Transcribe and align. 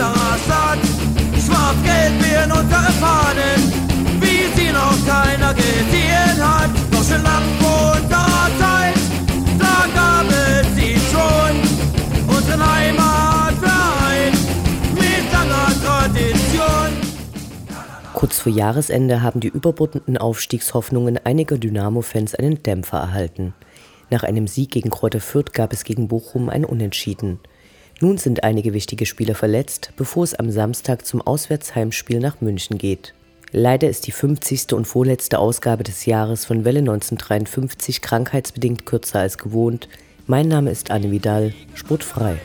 unserer 0.00 0.38
Stadt. 0.44 0.78
Schwarz-Gelb 1.44 2.22
werden 2.22 2.52
unsere 2.52 2.92
Fahnen, 3.00 3.60
wie 4.20 4.60
sie 4.60 4.72
noch 4.72 4.96
keiner 5.06 5.54
gesehen 5.54 6.38
hat. 6.40 6.70
Doch 6.90 7.04
schon 7.04 7.22
lang 7.22 7.42
vor 7.60 7.92
unserer 8.00 8.50
Zeit, 8.58 8.94
da 9.58 9.86
gab 9.94 10.26
es 10.30 10.74
sie 10.74 10.96
schon. 11.10 12.34
Unseren 12.34 12.74
Heimatverein 12.74 14.32
mit 14.94 15.32
langer 15.32 15.72
Tradition. 15.84 16.90
Kurz 18.14 18.38
vor 18.38 18.52
Jahresende 18.52 19.22
haben 19.22 19.40
die 19.40 19.48
überbordenden 19.48 20.18
Aufstiegshoffnungen 20.18 21.18
einiger 21.24 21.58
Dynamo-Fans 21.58 22.34
einen 22.34 22.62
Dämpfer 22.62 22.98
erhalten. 22.98 23.54
Nach 24.10 24.24
einem 24.24 24.46
Sieg 24.48 24.72
gegen 24.72 24.90
Kräuter 24.90 25.20
Fürth 25.20 25.52
gab 25.52 25.72
es 25.72 25.84
gegen 25.84 26.08
Bochum 26.08 26.48
ein 26.48 26.64
Unentschieden. 26.64 27.38
Nun 28.02 28.16
sind 28.16 28.44
einige 28.44 28.72
wichtige 28.72 29.04
Spieler 29.04 29.34
verletzt, 29.34 29.92
bevor 29.96 30.24
es 30.24 30.34
am 30.34 30.50
Samstag 30.50 31.04
zum 31.04 31.20
Auswärtsheimspiel 31.20 32.18
nach 32.18 32.40
München 32.40 32.78
geht. 32.78 33.12
Leider 33.52 33.90
ist 33.90 34.06
die 34.06 34.12
50. 34.12 34.72
und 34.72 34.86
vorletzte 34.86 35.38
Ausgabe 35.38 35.84
des 35.84 36.06
Jahres 36.06 36.46
von 36.46 36.64
Welle 36.64 36.78
1953 36.78 38.00
krankheitsbedingt 38.00 38.86
kürzer 38.86 39.20
als 39.20 39.36
gewohnt. 39.36 39.86
Mein 40.26 40.48
Name 40.48 40.70
ist 40.70 40.90
Anne 40.90 41.10
Vidal, 41.10 41.52
sportfrei. 41.74 42.40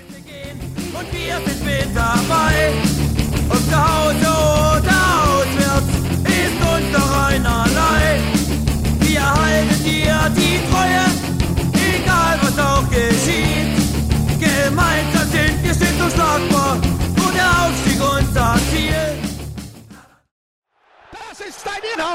Und 0.94 1.14
wir 1.14 1.40
sind 1.46 1.64
mit 1.64 1.96
dabei. 1.96 2.74
Ob 3.50 3.58
zu 3.58 3.78
Hause 3.78 4.28
oder 4.82 5.00
auswärts, 5.24 5.88
ist 6.26 6.60
uns 6.60 6.96
einerlei. 7.30 8.20
Wir 9.00 9.34
halten 9.34 9.84
dir 9.86 10.34
die 10.36 10.60
Treue, 10.70 11.05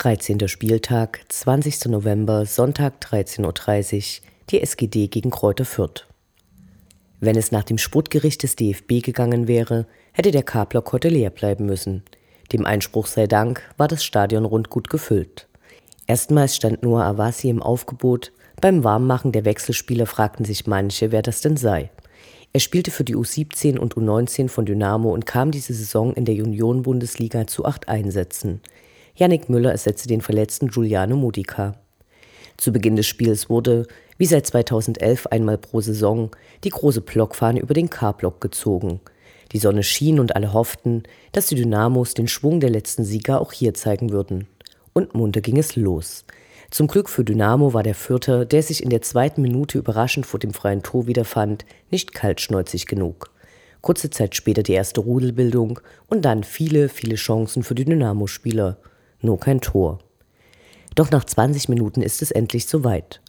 Dreizehnter 0.00 0.48
Spieltag, 0.48 1.20
20. 1.28 1.90
November, 1.90 2.46
Sonntag 2.46 2.94
13.30 3.04 3.42
Uhr, 4.22 4.26
die 4.48 4.62
SGD 4.62 5.08
gegen 5.08 5.28
Kräuter 5.30 5.66
Fürth. 5.66 6.06
Wenn 7.20 7.36
es 7.36 7.52
nach 7.52 7.64
dem 7.64 7.76
Sportgericht 7.76 8.42
des 8.42 8.56
DFB 8.56 9.02
gegangen 9.02 9.46
wäre, 9.46 9.86
hätte 10.12 10.30
der 10.30 10.42
K-Block 10.42 10.90
heute 10.92 11.10
leer 11.10 11.28
bleiben 11.28 11.66
müssen. 11.66 12.02
Dem 12.50 12.64
Einspruch 12.64 13.08
sei 13.08 13.26
Dank 13.26 13.60
war 13.76 13.88
das 13.88 14.02
Stadion 14.02 14.46
rund 14.46 14.70
gut 14.70 14.88
gefüllt. 14.88 15.48
Erstmals 16.06 16.56
stand 16.56 16.82
Noah 16.82 17.04
Avasi 17.04 17.50
im 17.50 17.60
Aufgebot, 17.60 18.32
beim 18.58 18.82
Warmmachen 18.82 19.32
der 19.32 19.44
Wechselspieler 19.44 20.06
fragten 20.06 20.46
sich 20.46 20.66
manche, 20.66 21.12
wer 21.12 21.20
das 21.20 21.42
denn 21.42 21.58
sei. 21.58 21.90
Er 22.54 22.60
spielte 22.60 22.90
für 22.90 23.04
die 23.04 23.16
U17 23.16 23.76
und 23.76 23.96
U19 23.96 24.48
von 24.48 24.64
Dynamo 24.64 25.12
und 25.12 25.26
kam 25.26 25.50
diese 25.50 25.74
Saison 25.74 26.14
in 26.14 26.24
der 26.24 26.36
Union-Bundesliga 26.36 27.46
zu 27.46 27.66
acht 27.66 27.90
Einsätzen. 27.90 28.62
Yannick 29.20 29.50
Müller 29.50 29.72
ersetzte 29.72 30.08
den 30.08 30.22
verletzten 30.22 30.68
Giuliano 30.68 31.14
Modica. 31.14 31.74
Zu 32.56 32.72
Beginn 32.72 32.96
des 32.96 33.06
Spiels 33.06 33.50
wurde, 33.50 33.86
wie 34.16 34.24
seit 34.24 34.46
2011 34.46 35.26
einmal 35.26 35.58
pro 35.58 35.82
Saison, 35.82 36.30
die 36.64 36.70
große 36.70 37.02
Blockfahne 37.02 37.60
über 37.60 37.74
den 37.74 37.90
K-Block 37.90 38.40
gezogen. 38.40 39.00
Die 39.52 39.58
Sonne 39.58 39.82
schien 39.82 40.20
und 40.20 40.36
alle 40.36 40.54
hofften, 40.54 41.02
dass 41.32 41.48
die 41.48 41.54
Dynamos 41.54 42.14
den 42.14 42.28
Schwung 42.28 42.60
der 42.60 42.70
letzten 42.70 43.04
Sieger 43.04 43.42
auch 43.42 43.52
hier 43.52 43.74
zeigen 43.74 44.10
würden. 44.10 44.46
Und 44.94 45.14
munter 45.14 45.42
ging 45.42 45.58
es 45.58 45.76
los. 45.76 46.24
Zum 46.70 46.86
Glück 46.86 47.10
für 47.10 47.22
Dynamo 47.22 47.74
war 47.74 47.82
der 47.82 47.94
Fürther, 47.94 48.46
der 48.46 48.62
sich 48.62 48.82
in 48.82 48.88
der 48.88 49.02
zweiten 49.02 49.42
Minute 49.42 49.76
überraschend 49.76 50.24
vor 50.24 50.40
dem 50.40 50.54
freien 50.54 50.82
Tor 50.82 51.06
wiederfand, 51.06 51.66
nicht 51.90 52.14
kaltschnäuzig 52.14 52.86
genug. 52.86 53.30
Kurze 53.82 54.08
Zeit 54.08 54.34
später 54.34 54.62
die 54.62 54.72
erste 54.72 55.02
Rudelbildung 55.02 55.80
und 56.08 56.24
dann 56.24 56.42
viele, 56.42 56.88
viele 56.88 57.16
Chancen 57.16 57.62
für 57.62 57.74
die 57.74 57.84
Dynamo-Spieler. 57.84 58.78
Nur 59.22 59.38
kein 59.38 59.60
Tor. 59.60 59.98
Doch 60.94 61.10
nach 61.10 61.24
20 61.24 61.68
Minuten 61.68 62.02
ist 62.02 62.22
es 62.22 62.30
endlich 62.30 62.66
soweit. 62.66 63.20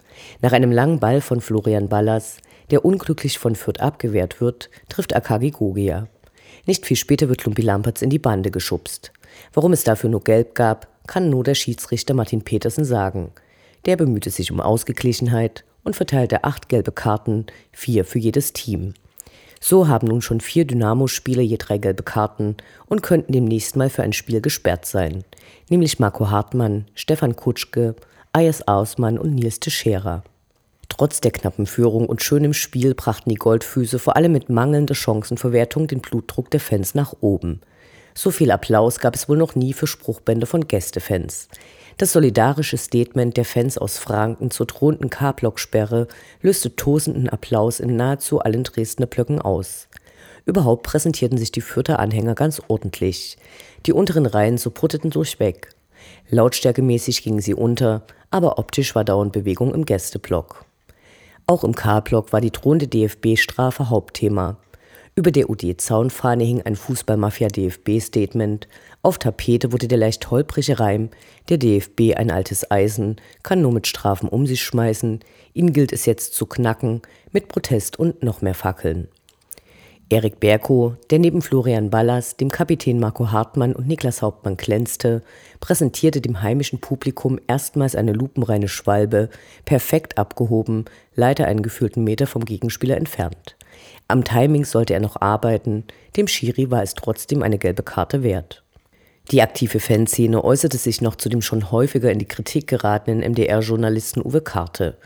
Nach 0.41 0.51
einem 0.51 0.71
langen 0.71 0.99
Ball 0.99 1.21
von 1.21 1.41
Florian 1.41 1.89
Ballas, 1.89 2.37
der 2.69 2.85
unglücklich 2.85 3.37
von 3.39 3.55
Fürth 3.55 3.79
abgewehrt 3.79 4.41
wird, 4.41 4.69
trifft 4.89 5.15
Akagi 5.15 5.51
Gogia. 5.51 6.07
Nicht 6.65 6.85
viel 6.85 6.97
später 6.97 7.29
wird 7.29 7.43
Lumpi 7.45 7.61
Lampertz 7.61 8.01
in 8.01 8.09
die 8.09 8.19
Bande 8.19 8.51
geschubst. 8.51 9.11
Warum 9.53 9.73
es 9.73 9.83
dafür 9.83 10.09
nur 10.09 10.23
Gelb 10.23 10.55
gab, 10.55 10.87
kann 11.07 11.29
nur 11.29 11.43
der 11.43 11.55
Schiedsrichter 11.55 12.13
Martin 12.13 12.43
Petersen 12.43 12.85
sagen. 12.85 13.31
Der 13.85 13.97
bemühte 13.97 14.29
sich 14.29 14.51
um 14.51 14.61
Ausgeglichenheit 14.61 15.65
und 15.83 15.95
verteilte 15.95 16.43
acht 16.43 16.69
gelbe 16.69 16.91
Karten, 16.91 17.47
vier 17.71 18.05
für 18.05 18.19
jedes 18.19 18.53
Team. 18.53 18.93
So 19.63 19.87
haben 19.87 20.07
nun 20.07 20.23
schon 20.23 20.41
vier 20.41 20.65
Dynamo-Spieler 20.65 21.43
je 21.43 21.57
drei 21.57 21.77
gelbe 21.77 22.01
Karten 22.01 22.57
und 22.87 23.03
könnten 23.03 23.31
demnächst 23.31 23.75
mal 23.75 23.91
für 23.91 24.01
ein 24.01 24.11
Spiel 24.11 24.41
gesperrt 24.41 24.85
sein, 24.85 25.23
nämlich 25.69 25.99
Marco 25.99 26.31
Hartmann, 26.31 26.87
Stefan 26.95 27.35
Kutschke, 27.35 27.95
Ayas 28.33 28.67
Ausmann 28.67 29.19
und 29.19 29.35
Nils 29.35 29.59
Teixeira. 29.59 30.23
Trotz 30.89 31.21
der 31.21 31.31
knappen 31.31 31.67
Führung 31.67 32.07
und 32.07 32.23
schönem 32.23 32.53
Spiel 32.53 32.95
brachten 32.95 33.29
die 33.29 33.35
Goldfüße 33.35 33.99
vor 33.99 34.17
allem 34.17 34.31
mit 34.31 34.49
mangelnder 34.49 34.95
Chancenverwertung 34.95 35.87
den 35.87 36.01
Blutdruck 36.01 36.49
der 36.49 36.59
Fans 36.59 36.95
nach 36.95 37.13
oben. 37.21 37.61
So 38.13 38.31
viel 38.31 38.51
Applaus 38.51 38.99
gab 38.99 39.15
es 39.15 39.29
wohl 39.29 39.37
noch 39.37 39.55
nie 39.55 39.73
für 39.73 39.87
Spruchbände 39.87 40.45
von 40.45 40.67
Gästefans. 40.67 41.47
Das 41.97 42.13
solidarische 42.13 42.77
Statement 42.77 43.37
der 43.37 43.45
Fans 43.45 43.77
aus 43.77 43.97
Franken 43.97 44.49
zur 44.49 44.65
drohenden 44.65 45.09
K-Block-Sperre 45.09 46.07
löste 46.41 46.75
tosenden 46.75 47.29
Applaus 47.29 47.79
in 47.79 47.95
nahezu 47.95 48.39
allen 48.39 48.63
Dresdner 48.63 49.05
Blöcken 49.05 49.41
aus. 49.41 49.87
Überhaupt 50.45 50.83
präsentierten 50.83 51.37
sich 51.37 51.51
die 51.51 51.61
Fürther 51.61 51.99
Anhänger 51.99 52.33
ganz 52.33 52.61
ordentlich. 52.67 53.37
Die 53.85 53.93
unteren 53.93 54.25
Reihen 54.25 54.57
supporteten 54.57 55.11
durchweg. 55.11 55.69
Lautstärkemäßig 56.29 57.23
gingen 57.23 57.41
sie 57.41 57.53
unter, 57.53 58.03
aber 58.31 58.57
optisch 58.57 58.95
war 58.95 59.03
dauernd 59.03 59.33
Bewegung 59.33 59.73
im 59.73 59.85
Gästeblock. 59.85 60.65
Auch 61.45 61.63
im 61.63 61.75
K-Block 61.75 62.33
war 62.33 62.41
die 62.41 62.51
drohende 62.51 62.87
DFB-Strafe 62.87 63.89
Hauptthema. 63.89 64.57
Über 65.21 65.29
der 65.29 65.51
UD-Zaunfahne 65.51 66.43
hing 66.43 66.63
ein 66.63 66.75
Fußballmafia-DFB-Statement. 66.75 68.67
Auf 69.03 69.19
Tapete 69.19 69.71
wurde 69.71 69.87
der 69.87 69.99
leicht 69.99 70.31
holprige 70.31 70.79
Reim: 70.79 71.09
Der 71.47 71.59
DFB 71.59 72.15
ein 72.15 72.31
altes 72.31 72.71
Eisen, 72.71 73.17
kann 73.43 73.61
nur 73.61 73.71
mit 73.71 73.85
Strafen 73.85 74.27
um 74.27 74.47
sich 74.47 74.63
schmeißen. 74.63 75.19
Ihn 75.53 75.73
gilt 75.73 75.93
es 75.93 76.07
jetzt 76.07 76.33
zu 76.33 76.47
knacken, 76.47 77.03
mit 77.31 77.49
Protest 77.49 77.99
und 77.99 78.23
noch 78.23 78.41
mehr 78.41 78.55
Fackeln. 78.55 79.09
Erik 80.09 80.39
Berko, 80.39 80.95
der 81.11 81.19
neben 81.19 81.43
Florian 81.43 81.91
Ballas, 81.91 82.35
dem 82.35 82.49
Kapitän 82.49 82.99
Marco 82.99 83.31
Hartmann 83.31 83.73
und 83.73 83.87
Niklas 83.87 84.23
Hauptmann 84.23 84.57
glänzte, 84.57 85.21
präsentierte 85.59 86.19
dem 86.19 86.41
heimischen 86.41 86.81
Publikum 86.81 87.39
erstmals 87.45 87.95
eine 87.95 88.13
lupenreine 88.13 88.67
Schwalbe, 88.67 89.29
perfekt 89.65 90.17
abgehoben, 90.17 90.85
leider 91.13 91.45
einen 91.45 91.61
gefühlten 91.61 92.03
Meter 92.03 92.25
vom 92.25 92.43
Gegenspieler 92.43 92.97
entfernt. 92.97 93.55
Am 94.11 94.25
Timing 94.25 94.65
sollte 94.65 94.93
er 94.93 94.99
noch 94.99 95.21
arbeiten, 95.21 95.85
dem 96.17 96.27
Schiri 96.27 96.69
war 96.69 96.83
es 96.83 96.95
trotzdem 96.95 97.43
eine 97.43 97.57
gelbe 97.57 97.81
Karte 97.81 98.23
wert. 98.23 98.61
Die 99.31 99.41
aktive 99.41 99.79
Fanszene 99.79 100.43
äußerte 100.43 100.77
sich 100.77 100.99
noch 100.99 101.15
zu 101.15 101.29
dem 101.29 101.41
schon 101.41 101.71
häufiger 101.71 102.11
in 102.11 102.19
die 102.19 102.27
Kritik 102.27 102.67
geratenen 102.67 103.21
MDR-Journalisten 103.21 104.21
Uwe 104.21 104.41
Karte. 104.41 104.97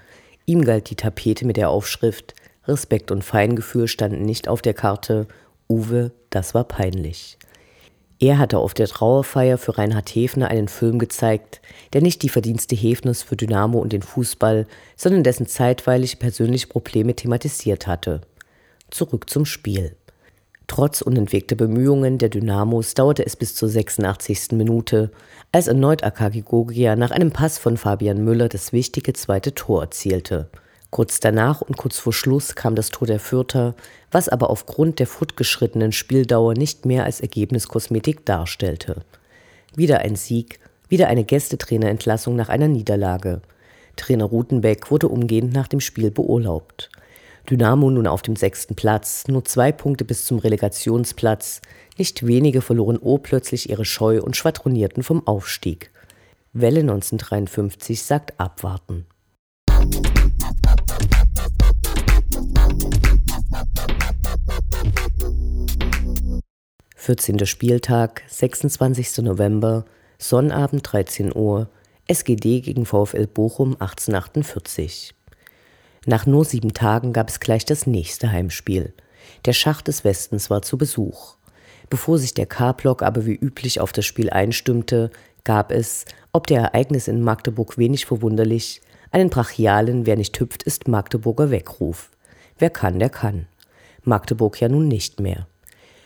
Ihm 0.47 0.65
galt 0.65 0.89
die 0.89 0.95
Tapete 0.95 1.45
mit 1.45 1.55
der 1.55 1.69
Aufschrift 1.69 2.33
Respekt 2.67 3.11
und 3.11 3.23
Feingefühl 3.23 3.87
standen 3.87 4.23
nicht 4.23 4.47
auf 4.47 4.63
der 4.63 4.73
Karte. 4.73 5.27
Uwe, 5.69 6.11
das 6.31 6.55
war 6.55 6.63
peinlich. 6.63 7.37
Er 8.19 8.39
hatte 8.39 8.57
auf 8.57 8.73
der 8.73 8.87
Trauerfeier 8.87 9.59
für 9.59 9.77
Reinhard 9.77 10.09
Hefner 10.09 10.47
einen 10.47 10.67
Film 10.67 10.97
gezeigt, 10.97 11.61
der 11.93 12.01
nicht 12.01 12.23
die 12.23 12.29
Verdienste 12.29 12.75
Hefners 12.75 13.21
für 13.21 13.35
Dynamo 13.35 13.77
und 13.77 13.93
den 13.93 14.01
Fußball, 14.01 14.65
sondern 14.95 15.21
dessen 15.21 15.45
zeitweilige 15.45 16.17
persönliche 16.17 16.65
Probleme 16.65 17.13
thematisiert 17.13 17.85
hatte. 17.85 18.21
Zurück 18.95 19.29
zum 19.29 19.45
Spiel. 19.45 19.95
Trotz 20.67 21.01
unentwegter 21.01 21.55
Bemühungen 21.55 22.17
der 22.17 22.29
Dynamos 22.29 22.93
dauerte 22.93 23.25
es 23.25 23.35
bis 23.35 23.53
zur 23.53 23.69
86. 23.69 24.53
Minute, 24.53 25.11
als 25.51 25.67
erneut 25.67 26.03
Akagi 26.03 26.41
Gogia 26.41 26.95
nach 26.95 27.11
einem 27.11 27.31
Pass 27.31 27.57
von 27.57 27.77
Fabian 27.77 28.23
Müller 28.23 28.49
das 28.49 28.73
wichtige 28.73 29.13
zweite 29.13 29.53
Tor 29.53 29.83
erzielte– 29.83 30.49
Kurz 30.95 31.19
danach 31.19 31.59
und 31.59 31.75
kurz 31.75 31.99
vor 31.99 32.13
Schluss 32.13 32.55
kam 32.55 32.73
das 32.73 32.89
Tor 32.89 33.05
der 33.05 33.19
Fürther, 33.19 33.75
was 34.11 34.29
aber 34.29 34.49
aufgrund 34.49 34.99
der 34.99 35.07
fortgeschrittenen 35.07 35.91
Spieldauer 35.91 36.53
nicht 36.53 36.85
mehr 36.85 37.03
als 37.03 37.19
Ergebniskosmetik 37.19 38.25
darstellte. 38.25 39.01
Wieder 39.75 39.99
ein 39.99 40.15
Sieg, 40.15 40.61
wieder 40.87 41.07
eine 41.07 41.25
Gästetrainerentlassung 41.25 42.37
nach 42.37 42.47
einer 42.47 42.69
Niederlage. 42.69 43.41
Trainer 43.97 44.23
Rutenbeck 44.23 44.89
wurde 44.89 45.09
umgehend 45.09 45.51
nach 45.51 45.67
dem 45.67 45.81
Spiel 45.81 46.11
beurlaubt. 46.11 46.89
Dynamo 47.49 47.89
nun 47.89 48.07
auf 48.07 48.21
dem 48.21 48.35
sechsten 48.35 48.75
Platz, 48.75 49.27
nur 49.27 49.45
zwei 49.45 49.71
Punkte 49.71 50.05
bis 50.05 50.25
zum 50.25 50.39
Relegationsplatz. 50.39 51.61
Nicht 51.97 52.25
wenige 52.25 52.61
verloren 52.61 52.99
urplötzlich 53.01 53.69
ihre 53.69 53.85
Scheu 53.85 54.21
und 54.21 54.35
schwadronierten 54.35 55.03
vom 55.03 55.25
Aufstieg. 55.25 55.91
Welle 56.53 56.81
1953 56.81 58.01
sagt 58.03 58.39
abwarten. 58.39 59.05
14. 66.95 67.45
Spieltag, 67.45 68.23
26. 68.27 69.19
November, 69.19 69.85
Sonnabend 70.17 70.91
13 70.91 71.35
Uhr, 71.35 71.69
SGD 72.07 72.61
gegen 72.61 72.85
VfL 72.85 73.27
Bochum 73.27 73.73
1848. 73.79 75.14
Nach 76.05 76.27
nur 76.27 76.45
sieben 76.45 76.73
Tagen 76.73 77.13
gab 77.13 77.29
es 77.29 77.39
gleich 77.39 77.65
das 77.65 77.87
nächste 77.87 78.31
Heimspiel. 78.31 78.93
Der 79.45 79.53
Schacht 79.53 79.87
des 79.87 80.03
Westens 80.03 80.51
war 80.51 80.61
zu 80.61 80.77
Besuch. 80.77 81.35
Bevor 81.89 82.19
sich 82.19 82.35
der 82.35 82.45
K-Block 82.45 83.01
aber 83.01 83.25
wie 83.25 83.35
üblich 83.35 83.79
auf 83.79 83.91
das 83.91 84.05
Spiel 84.05 84.29
einstimmte, 84.29 85.09
gab 85.43 85.71
es, 85.71 86.05
ob 86.31 86.45
der 86.47 86.61
Ereignis 86.61 87.07
in 87.07 87.21
Magdeburg 87.21 87.77
wenig 87.77 88.05
verwunderlich, 88.05 88.81
einen 89.11 89.29
brachialen 89.29 90.05
Wer 90.05 90.17
nicht 90.17 90.39
hüpft, 90.39 90.63
ist 90.63 90.87
Magdeburger 90.87 91.49
Weckruf. 91.49 92.11
Wer 92.59 92.69
kann, 92.69 92.99
der 92.99 93.09
kann. 93.09 93.47
Magdeburg 94.03 94.61
ja 94.61 94.69
nun 94.69 94.87
nicht 94.87 95.19
mehr. 95.19 95.47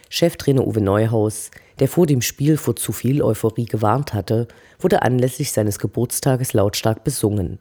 Cheftrainer 0.10 0.66
Uwe 0.66 0.82
Neuhaus, 0.82 1.52
der 1.80 1.88
vor 1.88 2.08
dem 2.08 2.22
Spiel 2.22 2.58
vor 2.58 2.76
zu 2.76 2.92
viel 2.92 3.22
Euphorie 3.22 3.66
gewarnt 3.66 4.14
hatte, 4.14 4.48
wurde 4.80 5.02
anlässlich 5.02 5.52
seines 5.52 5.78
Geburtstages 5.78 6.54
lautstark 6.54 7.04
besungen. 7.04 7.60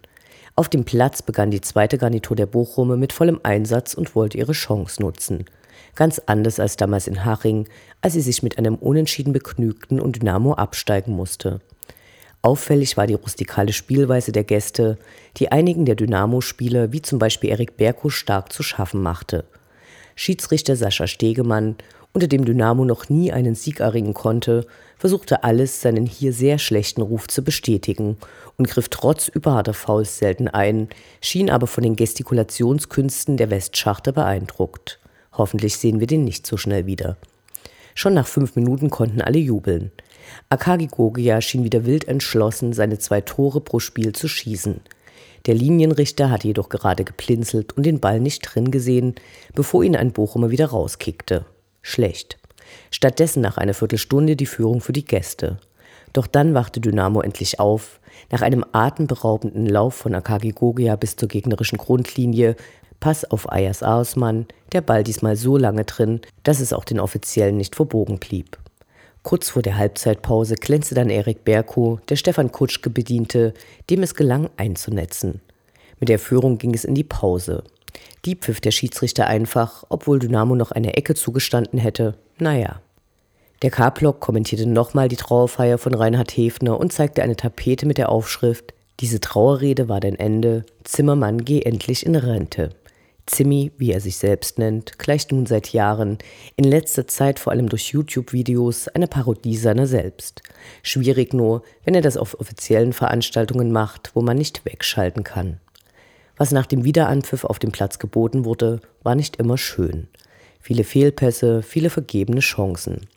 Auf 0.58 0.68
dem 0.68 0.82
Platz 0.82 1.22
begann 1.22 1.52
die 1.52 1.60
zweite 1.60 1.98
Garnitur 1.98 2.34
der 2.34 2.46
Bochume 2.46 2.96
mit 2.96 3.12
vollem 3.12 3.38
Einsatz 3.44 3.94
und 3.94 4.16
wollte 4.16 4.38
ihre 4.38 4.54
Chance 4.54 5.00
nutzen. 5.00 5.44
Ganz 5.94 6.20
anders 6.26 6.58
als 6.58 6.74
damals 6.74 7.06
in 7.06 7.24
Haching, 7.24 7.68
als 8.00 8.14
sie 8.14 8.20
sich 8.20 8.42
mit 8.42 8.58
einem 8.58 8.74
Unentschieden 8.74 9.32
begnügten 9.32 10.00
und 10.00 10.16
Dynamo 10.16 10.54
absteigen 10.54 11.12
musste. 11.12 11.60
Auffällig 12.42 12.96
war 12.96 13.06
die 13.06 13.14
rustikale 13.14 13.72
Spielweise 13.72 14.32
der 14.32 14.42
Gäste, 14.42 14.98
die 15.36 15.52
einigen 15.52 15.84
der 15.84 15.94
Dynamo-Spieler, 15.94 16.90
wie 16.90 17.02
zum 17.02 17.20
Beispiel 17.20 17.50
Erik 17.50 17.76
Berko, 17.76 18.08
stark 18.08 18.52
zu 18.52 18.64
schaffen 18.64 19.00
machte. 19.00 19.44
Schiedsrichter 20.16 20.74
Sascha 20.74 21.06
Stegemann 21.06 21.76
unter 22.12 22.26
dem 22.26 22.44
Dynamo 22.44 22.84
noch 22.84 23.08
nie 23.08 23.30
einen 23.30 23.54
Sieg 23.54 23.78
erringen 23.78 24.14
konnte, 24.14 24.66
versuchte 24.96 25.44
alles, 25.44 25.80
seinen 25.80 26.06
hier 26.06 26.32
sehr 26.32 26.58
schlechten 26.58 27.02
Ruf 27.02 27.28
zu 27.28 27.44
bestätigen 27.44 28.16
und 28.58 28.68
griff 28.68 28.88
trotz 28.88 29.28
überharter 29.28 29.72
Fouls 29.72 30.18
selten 30.18 30.48
ein, 30.48 30.88
schien 31.20 31.48
aber 31.48 31.66
von 31.66 31.82
den 31.82 31.96
Gestikulationskünsten 31.96 33.36
der 33.36 33.50
Westschachter 33.50 34.12
beeindruckt. 34.12 34.98
Hoffentlich 35.32 35.76
sehen 35.76 36.00
wir 36.00 36.06
den 36.06 36.24
nicht 36.24 36.46
so 36.46 36.56
schnell 36.56 36.86
wieder. 36.86 37.16
Schon 37.94 38.14
nach 38.14 38.26
fünf 38.26 38.54
Minuten 38.56 38.90
konnten 38.90 39.20
alle 39.20 39.38
jubeln. 39.38 39.92
Akagi 40.50 40.88
Gogia 40.88 41.40
schien 41.40 41.64
wieder 41.64 41.86
wild 41.86 42.06
entschlossen, 42.06 42.72
seine 42.72 42.98
zwei 42.98 43.20
Tore 43.20 43.60
pro 43.60 43.80
Spiel 43.80 44.12
zu 44.12 44.28
schießen. 44.28 44.80
Der 45.46 45.54
Linienrichter 45.54 46.30
hatte 46.30 46.48
jedoch 46.48 46.68
gerade 46.68 47.04
geplinzelt 47.04 47.72
und 47.72 47.86
den 47.86 48.00
Ball 48.00 48.20
nicht 48.20 48.42
drin 48.42 48.70
gesehen, 48.70 49.14
bevor 49.54 49.82
ihn 49.82 49.96
ein 49.96 50.12
Bochumer 50.12 50.50
wieder 50.50 50.66
rauskickte 50.66 51.46
schlecht. 51.88 52.38
Stattdessen 52.90 53.40
nach 53.40 53.56
einer 53.56 53.74
Viertelstunde 53.74 54.36
die 54.36 54.46
Führung 54.46 54.80
für 54.80 54.92
die 54.92 55.04
Gäste. 55.04 55.58
Doch 56.12 56.26
dann 56.26 56.54
wachte 56.54 56.80
Dynamo 56.80 57.20
endlich 57.20 57.60
auf. 57.60 58.00
Nach 58.30 58.42
einem 58.42 58.64
atemberaubenden 58.72 59.66
Lauf 59.66 59.94
von 59.94 60.14
Akagi 60.14 60.50
Gogia 60.50 60.96
bis 60.96 61.16
zur 61.16 61.28
gegnerischen 61.28 61.78
Grundlinie, 61.78 62.56
Pass 63.00 63.24
auf 63.24 63.50
Ayas 63.52 63.82
Arsmann, 63.82 64.46
der 64.72 64.80
Ball 64.80 65.04
diesmal 65.04 65.36
so 65.36 65.56
lange 65.56 65.84
drin, 65.84 66.20
dass 66.42 66.58
es 66.58 66.72
auch 66.72 66.84
den 66.84 66.98
Offiziellen 66.98 67.56
nicht 67.56 67.76
verbogen 67.76 68.18
blieb. 68.18 68.58
Kurz 69.22 69.50
vor 69.50 69.62
der 69.62 69.76
Halbzeitpause 69.76 70.56
glänzte 70.56 70.94
dann 70.94 71.10
Erik 71.10 71.44
Berko, 71.44 72.00
der 72.08 72.16
Stefan 72.16 72.50
Kutschke 72.50 72.90
bediente, 72.90 73.54
dem 73.90 74.02
es 74.02 74.14
gelang 74.14 74.50
einzunetzen. 74.56 75.40
Mit 76.00 76.08
der 76.08 76.18
Führung 76.18 76.58
ging 76.58 76.74
es 76.74 76.84
in 76.84 76.94
die 76.94 77.04
Pause. 77.04 77.62
Die 78.24 78.36
pfiff 78.36 78.60
der 78.60 78.70
Schiedsrichter 78.70 79.26
einfach, 79.26 79.84
obwohl 79.88 80.18
Dynamo 80.18 80.54
noch 80.54 80.72
eine 80.72 80.96
Ecke 80.96 81.14
zugestanden 81.14 81.78
hätte. 81.78 82.14
Naja. 82.38 82.80
Der 83.62 83.72
K-Block 83.72 84.20
kommentierte 84.20 84.68
nochmal 84.68 85.08
die 85.08 85.16
Trauerfeier 85.16 85.78
von 85.78 85.92
Reinhard 85.92 86.30
Hefner 86.30 86.78
und 86.78 86.92
zeigte 86.92 87.24
eine 87.24 87.34
Tapete 87.34 87.86
mit 87.86 87.98
der 87.98 88.08
Aufschrift 88.08 88.72
Diese 89.00 89.18
Trauerrede 89.18 89.88
war 89.88 89.98
dein 89.98 90.14
Ende, 90.14 90.64
Zimmermann 90.84 91.44
geh 91.44 91.62
endlich 91.62 92.06
in 92.06 92.14
Rente. 92.14 92.70
Zimmi, 93.26 93.72
wie 93.76 93.90
er 93.90 94.00
sich 94.00 94.16
selbst 94.16 94.60
nennt, 94.60 94.98
gleicht 95.00 95.32
nun 95.32 95.44
seit 95.44 95.72
Jahren, 95.72 96.18
in 96.54 96.64
letzter 96.64 97.08
Zeit 97.08 97.40
vor 97.40 97.52
allem 97.52 97.68
durch 97.68 97.90
YouTube-Videos, 97.90 98.88
eine 98.88 99.08
Parodie 99.08 99.56
seiner 99.56 99.88
selbst. 99.88 100.42
Schwierig 100.84 101.34
nur, 101.34 101.62
wenn 101.84 101.96
er 101.96 102.00
das 102.00 102.16
auf 102.16 102.38
offiziellen 102.38 102.92
Veranstaltungen 102.92 103.72
macht, 103.72 104.12
wo 104.14 104.22
man 104.22 104.38
nicht 104.38 104.64
wegschalten 104.66 105.24
kann. 105.24 105.58
Was 106.36 106.52
nach 106.52 106.66
dem 106.66 106.84
Wiederanpfiff 106.84 107.44
auf 107.44 107.58
dem 107.58 107.72
Platz 107.72 107.98
geboten 107.98 108.44
wurde, 108.44 108.80
war 109.02 109.16
nicht 109.16 109.36
immer 109.36 109.58
schön. 109.58 110.06
Viele 110.60 110.84
Fehlpässe, 110.84 111.62
viele 111.62 111.90
vergebene 111.90 112.40
Chancen. 112.40 113.08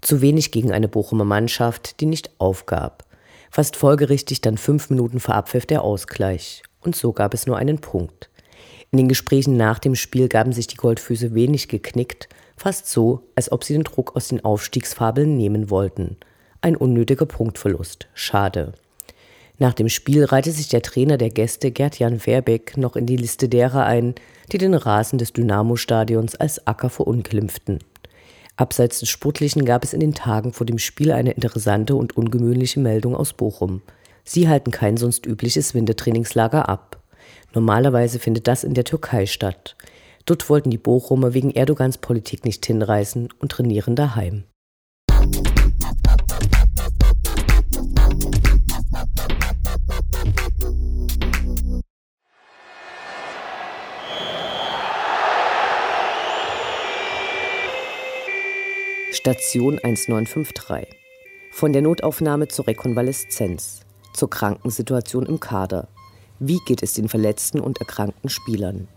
Zu 0.00 0.20
wenig 0.20 0.52
gegen 0.52 0.72
eine 0.72 0.88
Bochumer 0.88 1.24
Mannschaft, 1.24 2.00
die 2.00 2.06
nicht 2.06 2.30
aufgab. 2.38 3.04
Fast 3.50 3.76
folgerichtig 3.76 4.40
dann 4.40 4.58
fünf 4.58 4.90
Minuten 4.90 5.20
vor 5.20 5.34
Abpfiff 5.34 5.66
der 5.66 5.82
Ausgleich. 5.82 6.62
Und 6.80 6.94
so 6.94 7.12
gab 7.12 7.34
es 7.34 7.46
nur 7.46 7.56
einen 7.56 7.78
Punkt. 7.78 8.30
In 8.90 8.98
den 8.98 9.08
Gesprächen 9.08 9.56
nach 9.56 9.78
dem 9.78 9.94
Spiel 9.94 10.28
gaben 10.28 10.52
sich 10.52 10.66
die 10.66 10.76
Goldfüße 10.76 11.34
wenig 11.34 11.68
geknickt, 11.68 12.28
fast 12.56 12.88
so, 12.88 13.22
als 13.34 13.52
ob 13.52 13.64
sie 13.64 13.74
den 13.74 13.84
Druck 13.84 14.16
aus 14.16 14.28
den 14.28 14.44
Aufstiegsfabeln 14.44 15.36
nehmen 15.36 15.70
wollten. 15.70 16.16
Ein 16.60 16.76
unnötiger 16.76 17.26
Punktverlust. 17.26 18.08
Schade. 18.14 18.72
Nach 19.58 19.74
dem 19.74 19.88
Spiel 19.88 20.24
reihte 20.24 20.52
sich 20.52 20.68
der 20.68 20.82
Trainer 20.82 21.18
der 21.18 21.30
Gäste 21.30 21.70
Gerd-Jan 21.70 22.20
Verbeck 22.20 22.76
noch 22.76 22.96
in 22.96 23.06
die 23.06 23.16
Liste 23.16 23.48
derer 23.48 23.84
ein, 23.84 24.14
die 24.52 24.58
den 24.58 24.74
Rasen 24.74 25.18
des 25.18 25.32
Dynamo-Stadions 25.32 26.36
als 26.36 26.66
Acker 26.66 26.90
verunglimpften. 26.90 27.80
Abseits 28.58 28.98
des 28.98 29.08
Sportlichen 29.08 29.64
gab 29.64 29.84
es 29.84 29.92
in 29.92 30.00
den 30.00 30.14
Tagen 30.14 30.52
vor 30.52 30.66
dem 30.66 30.78
Spiel 30.78 31.12
eine 31.12 31.30
interessante 31.30 31.94
und 31.94 32.16
ungewöhnliche 32.16 32.80
Meldung 32.80 33.14
aus 33.14 33.32
Bochum. 33.32 33.82
Sie 34.24 34.48
halten 34.48 34.72
kein 34.72 34.96
sonst 34.96 35.26
übliches 35.26 35.74
Wintertrainingslager 35.74 36.68
ab. 36.68 37.00
Normalerweise 37.54 38.18
findet 38.18 38.48
das 38.48 38.64
in 38.64 38.74
der 38.74 38.82
Türkei 38.82 39.26
statt. 39.26 39.76
Dort 40.26 40.50
wollten 40.50 40.70
die 40.70 40.76
Bochumer 40.76 41.34
wegen 41.34 41.52
Erdogans 41.52 41.98
Politik 41.98 42.44
nicht 42.44 42.66
hinreisen 42.66 43.28
und 43.38 43.52
trainieren 43.52 43.94
daheim. 43.94 44.42
Station 59.28 59.78
1953. 59.78 60.88
Von 61.52 61.74
der 61.74 61.82
Notaufnahme 61.82 62.48
zur 62.48 62.66
Rekonvaleszenz, 62.66 63.80
zur 64.14 64.30
Krankensituation 64.30 65.26
im 65.26 65.38
Kader. 65.38 65.88
Wie 66.38 66.60
geht 66.64 66.82
es 66.82 66.94
den 66.94 67.10
verletzten 67.10 67.60
und 67.60 67.78
erkrankten 67.78 68.30
Spielern? 68.30 68.88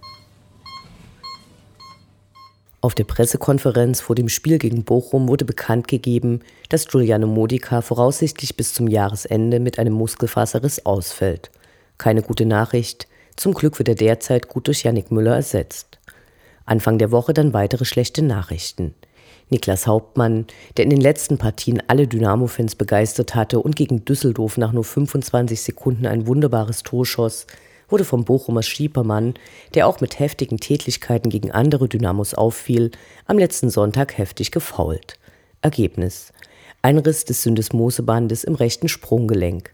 Auf 2.79 2.95
der 2.95 3.03
Pressekonferenz 3.03 3.99
vor 3.99 4.15
dem 4.15 4.29
Spiel 4.29 4.57
gegen 4.57 4.85
Bochum 4.85 5.27
wurde 5.27 5.43
bekannt 5.43 5.89
gegeben, 5.89 6.39
dass 6.69 6.87
Giuliano 6.87 7.27
Modica 7.27 7.81
voraussichtlich 7.81 8.55
bis 8.55 8.73
zum 8.73 8.87
Jahresende 8.87 9.59
mit 9.59 9.79
einem 9.79 9.95
Muskelfaserriss 9.95 10.85
ausfällt. 10.85 11.51
Keine 11.97 12.21
gute 12.21 12.45
Nachricht. 12.45 13.09
Zum 13.35 13.53
Glück 13.53 13.79
wird 13.79 13.89
er 13.89 13.95
derzeit 13.95 14.47
gut 14.47 14.67
durch 14.67 14.83
Yannick 14.83 15.11
Müller 15.11 15.35
ersetzt. 15.35 15.99
Anfang 16.63 16.99
der 16.99 17.11
Woche 17.11 17.33
dann 17.33 17.51
weitere 17.51 17.83
schlechte 17.83 18.21
Nachrichten. 18.21 18.95
Niklas 19.51 19.85
Hauptmann, 19.85 20.47
der 20.77 20.85
in 20.85 20.89
den 20.89 21.01
letzten 21.01 21.37
Partien 21.37 21.83
alle 21.87 22.07
Dynamo-Fans 22.07 22.75
begeistert 22.75 23.35
hatte 23.35 23.59
und 23.59 23.75
gegen 23.75 24.05
Düsseldorf 24.05 24.57
nach 24.57 24.71
nur 24.71 24.85
25 24.85 25.61
Sekunden 25.61 26.05
ein 26.05 26.25
wunderbares 26.25 26.83
Tor 26.83 27.05
schoss, 27.05 27.47
wurde 27.89 28.05
vom 28.05 28.23
Bochumer 28.23 28.63
Schiepermann, 28.63 29.33
der 29.73 29.87
auch 29.87 29.99
mit 29.99 30.19
heftigen 30.19 30.57
Tätlichkeiten 30.57 31.29
gegen 31.29 31.51
andere 31.51 31.89
Dynamos 31.89 32.33
auffiel, 32.33 32.91
am 33.25 33.37
letzten 33.37 33.69
Sonntag 33.69 34.17
heftig 34.17 34.51
gefault. 34.51 35.19
Ergebnis: 35.61 36.31
Ein 36.81 36.97
Riss 36.97 37.25
des 37.25 37.43
Syndesmosebandes 37.43 38.45
im 38.45 38.55
rechten 38.55 38.87
Sprunggelenk. 38.87 39.71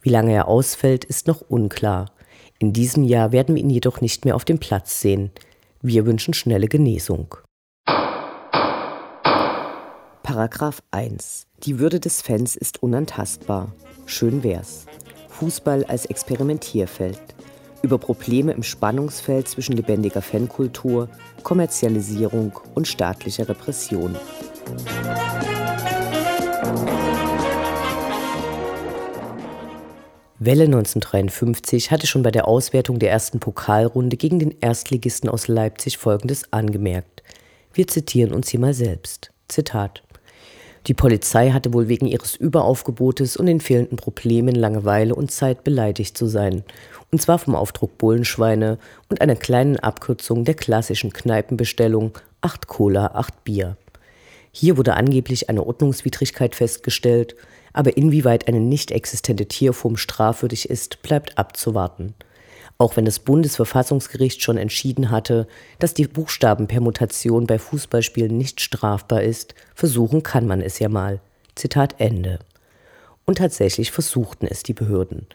Wie 0.00 0.10
lange 0.10 0.32
er 0.32 0.48
ausfällt, 0.48 1.04
ist 1.04 1.26
noch 1.26 1.42
unklar. 1.42 2.12
In 2.58 2.72
diesem 2.72 3.04
Jahr 3.04 3.30
werden 3.32 3.54
wir 3.54 3.62
ihn 3.62 3.70
jedoch 3.70 4.00
nicht 4.00 4.24
mehr 4.24 4.34
auf 4.34 4.46
dem 4.46 4.58
Platz 4.58 5.00
sehen. 5.00 5.30
Wir 5.82 6.06
wünschen 6.06 6.34
schnelle 6.34 6.66
Genesung. 6.66 7.36
Paragraph 10.28 10.82
1. 10.90 11.46
Die 11.62 11.78
Würde 11.78 12.00
des 12.00 12.20
Fans 12.20 12.54
ist 12.54 12.82
unantastbar. 12.82 13.72
Schön 14.04 14.42
wär's. 14.42 14.84
Fußball 15.30 15.84
als 15.84 16.04
Experimentierfeld 16.04 17.18
über 17.80 17.96
Probleme 17.96 18.52
im 18.52 18.62
Spannungsfeld 18.62 19.48
zwischen 19.48 19.74
lebendiger 19.74 20.20
Fankultur, 20.20 21.08
Kommerzialisierung 21.44 22.52
und 22.74 22.86
staatlicher 22.86 23.48
Repression. 23.48 24.16
Welle 30.38 30.64
1953 30.64 31.90
hatte 31.90 32.06
schon 32.06 32.22
bei 32.22 32.32
der 32.32 32.46
Auswertung 32.46 32.98
der 32.98 33.10
ersten 33.10 33.40
Pokalrunde 33.40 34.18
gegen 34.18 34.38
den 34.38 34.54
Erstligisten 34.60 35.30
aus 35.30 35.48
Leipzig 35.48 35.96
Folgendes 35.96 36.52
angemerkt. 36.52 37.22
Wir 37.72 37.86
zitieren 37.86 38.34
uns 38.34 38.50
hier 38.50 38.60
mal 38.60 38.74
selbst. 38.74 39.32
Zitat. 39.48 40.02
Die 40.86 40.94
Polizei 40.94 41.50
hatte 41.50 41.72
wohl 41.74 41.88
wegen 41.88 42.06
ihres 42.06 42.36
Überaufgebotes 42.36 43.36
und 43.36 43.46
den 43.46 43.60
fehlenden 43.60 43.96
Problemen 43.96 44.54
Langeweile 44.54 45.14
und 45.14 45.30
Zeit 45.30 45.64
beleidigt 45.64 46.16
zu 46.16 46.26
sein 46.26 46.64
und 47.10 47.22
zwar 47.22 47.38
vom 47.38 47.54
Aufdruck 47.54 47.98
Bullenschweine 47.98 48.78
und 49.08 49.20
einer 49.20 49.36
kleinen 49.36 49.78
Abkürzung 49.78 50.44
der 50.44 50.54
klassischen 50.54 51.12
Kneipenbestellung 51.12 52.12
8 52.40 52.66
Cola, 52.66 53.12
8 53.14 53.44
Bier. 53.44 53.76
Hier 54.52 54.76
wurde 54.76 54.94
angeblich 54.94 55.48
eine 55.48 55.64
Ordnungswidrigkeit 55.66 56.54
festgestellt, 56.54 57.36
aber 57.72 57.96
inwieweit 57.96 58.48
eine 58.48 58.60
nicht 58.60 58.90
existente 58.90 59.46
Tierform 59.46 59.96
strafwürdig 59.96 60.68
ist, 60.68 61.02
bleibt 61.02 61.38
abzuwarten. 61.38 62.14
Auch 62.80 62.96
wenn 62.96 63.04
das 63.04 63.18
Bundesverfassungsgericht 63.18 64.40
schon 64.40 64.56
entschieden 64.56 65.10
hatte, 65.10 65.48
dass 65.80 65.94
die 65.94 66.06
Buchstabenpermutation 66.06 67.48
bei 67.48 67.58
Fußballspielen 67.58 68.36
nicht 68.36 68.60
strafbar 68.60 69.22
ist, 69.22 69.56
versuchen 69.74 70.22
kann 70.22 70.46
man 70.46 70.62
es 70.62 70.78
ja 70.78 70.88
mal. 70.88 71.20
Zitat 71.56 71.96
Ende. 71.98 72.38
Und 73.26 73.38
tatsächlich 73.38 73.90
versuchten 73.90 74.46
es 74.46 74.62
die 74.62 74.74
Behörden. 74.74 75.26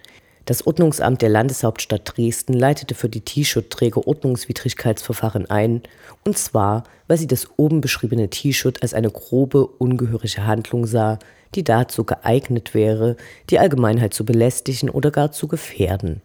Das 0.46 0.66
Ordnungsamt 0.66 1.22
der 1.22 1.30
Landeshauptstadt 1.30 2.14
Dresden 2.16 2.54
leitete 2.54 2.96
für 2.96 3.10
die 3.10 3.22
T-Shirt-Träger 3.22 4.08
Ordnungswidrigkeitsverfahren 4.08 5.50
ein, 5.50 5.84
und 6.24 6.38
zwar, 6.38 6.86
weil 7.08 7.18
sie 7.18 7.28
das 7.28 7.48
oben 7.58 7.82
beschriebene 7.82 8.30
T-Shirt 8.30 8.82
als 8.82 8.94
eine 8.94 9.10
grobe, 9.10 9.68
ungehörige 9.68 10.46
Handlung 10.46 10.86
sah, 10.86 11.20
die 11.56 11.64
dazu 11.64 12.06
geeignet 12.06 12.74
wäre, 12.74 13.18
die 13.50 13.60
Allgemeinheit 13.60 14.14
zu 14.14 14.26
belästigen 14.26 14.90
oder 14.90 15.12
gar 15.12 15.32
zu 15.32 15.48
gefährden. 15.48 16.22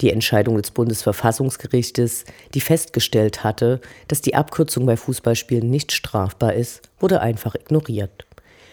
Die 0.00 0.10
Entscheidung 0.10 0.56
des 0.56 0.70
Bundesverfassungsgerichtes, 0.70 2.24
die 2.54 2.60
festgestellt 2.60 3.44
hatte, 3.44 3.80
dass 4.08 4.22
die 4.22 4.34
Abkürzung 4.34 4.86
bei 4.86 4.96
Fußballspielen 4.96 5.68
nicht 5.68 5.92
strafbar 5.92 6.54
ist, 6.54 6.82
wurde 6.98 7.20
einfach 7.20 7.54
ignoriert. 7.54 8.26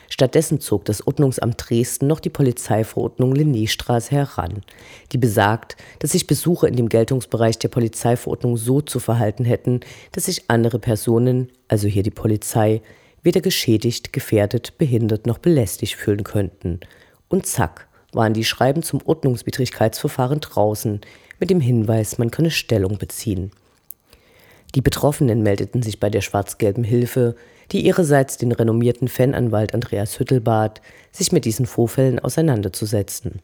Stattdessen 0.10 0.62
zog 0.62 0.86
das 0.86 1.06
Ordnungsamt 1.06 1.56
Dresden 1.58 2.08
noch 2.08 2.22
die 2.22 2.30
Polizeiverordnung 2.30 3.34
Linnéstraße 3.34 4.12
heran, 4.12 4.64
die 5.12 5.18
besagt, 5.18 5.76
dass 6.00 6.14
sich 6.14 6.28
Besucher 6.28 6.70
in 6.70 6.78
dem 6.78 6.88
Geltungsbereich 6.88 7.60
der 7.60 7.68
Polizeiverordnung 7.68 8.56
so 8.56 8.80
zu 8.80 9.00
verhalten 9.00 9.44
hätten, 9.44 9.82
dass 10.14 10.26
sich 10.26 10.50
andere 10.50 10.80
Personen, 10.80 11.50
also 11.68 11.90
hier 11.90 12.04
die 12.04 12.10
Polizei, 12.12 12.82
weder 13.22 13.42
geschädigt, 13.42 14.14
gefährdet, 14.14 14.78
behindert 14.78 15.28
noch 15.28 15.40
belästigt 15.40 15.96
fühlen 15.96 16.24
könnten. 16.24 16.80
Und 17.28 17.46
zack, 17.46 17.90
waren 18.14 18.34
die 18.34 18.44
Schreiben 18.44 18.84
zum 18.84 19.02
Ordnungswidrigkeitsverfahren 19.06 20.40
draußen, 20.40 21.02
mit 21.40 21.50
dem 21.50 21.62
Hinweis, 21.62 22.18
man 22.18 22.32
könne 22.32 22.52
Stellung 22.52 22.98
beziehen. 22.98 23.52
Die 24.76 24.82
Betroffenen 24.82 25.44
meldeten 25.44 25.82
sich 25.82 26.00
bei 26.00 26.10
der 26.10 26.22
schwarz-gelben 26.22 26.84
Hilfe, 26.84 27.36
die 27.72 27.86
ihrerseits 27.86 28.38
den 28.38 28.52
renommierten 28.52 29.08
Fananwalt 29.08 29.74
Andreas 29.74 30.20
Hüttel 30.20 30.42
bat, 30.42 30.82
sich 31.12 31.32
mit 31.32 31.46
diesen 31.46 31.66
Vorfällen 31.66 32.20
auseinanderzusetzen. 32.20 33.42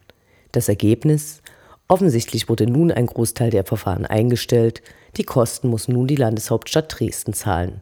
Das 0.51 0.69
Ergebnis? 0.69 1.41
Offensichtlich 1.87 2.49
wurde 2.49 2.65
nun 2.65 2.91
ein 2.91 3.07
Großteil 3.07 3.49
der 3.49 3.65
Verfahren 3.65 4.05
eingestellt, 4.05 4.81
die 5.17 5.23
Kosten 5.23 5.67
muss 5.67 5.87
nun 5.87 6.07
die 6.07 6.15
Landeshauptstadt 6.15 6.99
Dresden 6.99 7.33
zahlen. 7.33 7.81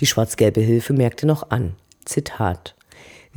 Die 0.00 0.06
schwarz-gelbe 0.06 0.60
Hilfe 0.60 0.92
merkte 0.92 1.26
noch 1.26 1.50
an, 1.50 1.74
Zitat, 2.04 2.74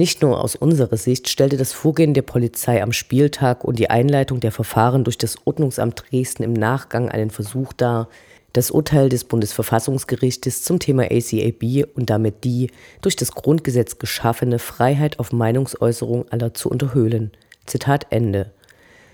nicht 0.02 0.24
nur 0.24 0.44
aus 0.44 0.56
unserer 0.56 0.98
Sicht 0.98 1.30
stellte 1.30 1.58
das 1.58 1.74
Vorgehen 1.74 2.16
der 2.16 2.24
Polizei 2.24 2.82
am 2.82 2.92
Spieltag 2.92 3.64
und 3.64 3.78
die 3.78 3.92
Einleitung 3.92 4.40
der 4.40 4.52
Verfahren 4.52 5.04
durch 5.04 5.20
das 5.20 5.36
Ordnungsamt 5.46 6.06
Dresden 6.10 6.42
im 6.42 6.54
Nachgang 6.54 7.08
einen 7.08 7.30
Versuch 7.30 7.72
dar, 7.72 8.10
das 8.52 8.72
Urteil 8.72 9.10
des 9.10 9.26
Bundesverfassungsgerichtes 9.26 10.64
zum 10.64 10.80
Thema 10.80 11.04
ACAB 11.04 11.86
und 11.94 12.10
damit 12.10 12.44
die 12.46 12.72
durch 13.02 13.16
das 13.16 13.34
Grundgesetz 13.34 14.00
geschaffene 14.00 14.58
Freiheit 14.58 15.20
auf 15.20 15.34
Meinungsäußerung 15.34 16.28
aller 16.32 16.56
zu 16.56 16.72
unterhöhlen. 16.72 17.30
Zitat 17.68 18.08
Ende. 18.10 18.50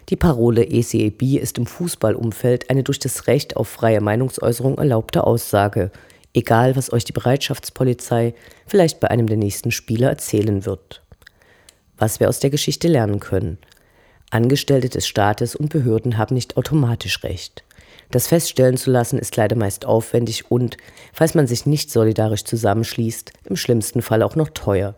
Die 0.08 0.16
Parole 0.16 0.62
ACAB 0.62 1.38
ist 1.38 1.58
im 1.58 1.66
Fußballumfeld 1.66 2.70
eine 2.70 2.84
durch 2.84 3.00
das 3.00 3.28
Recht 3.28 3.58
auf 3.58 3.68
freie 3.68 4.00
Meinungsäußerung 4.00 4.78
erlaubte 4.78 5.26
Aussage, 5.26 5.92
egal 6.38 6.76
was 6.76 6.94
euch 6.94 7.04
die 7.04 7.14
Bereitschaftspolizei 7.14 8.34
vielleicht 8.68 9.00
bei 9.00 9.10
einem 9.10 9.28
der 9.28 9.38
nächsten 9.38 9.72
Spiele 9.72 10.08
erzählen 10.08 10.66
wird. 10.66 11.02
Was 11.98 12.20
wir 12.20 12.30
aus 12.30 12.40
der 12.40 12.52
Geschichte 12.52 12.88
lernen 12.88 13.20
können. 13.20 13.58
Angestellte 14.30 14.90
des 14.90 15.08
Staates 15.08 15.56
und 15.56 15.70
Behörden 15.70 16.18
haben 16.18 16.36
nicht 16.36 16.58
automatisch 16.58 17.24
Recht. 17.24 17.64
Das 18.12 18.28
feststellen 18.28 18.78
zu 18.78 18.92
lassen 18.92 19.18
ist 19.18 19.36
leider 19.36 19.56
meist 19.56 19.86
aufwendig 19.86 20.52
und, 20.52 20.78
falls 21.12 21.34
man 21.34 21.48
sich 21.48 21.66
nicht 21.66 21.92
solidarisch 21.92 22.44
zusammenschließt, 22.44 23.34
im 23.46 23.56
schlimmsten 23.56 24.02
Fall 24.02 24.22
auch 24.22 24.36
noch 24.36 24.50
teuer. 24.50 24.96